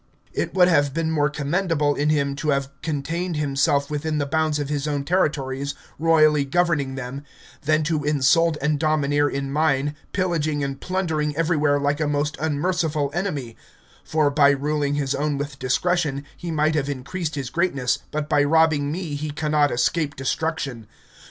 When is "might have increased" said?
16.49-17.35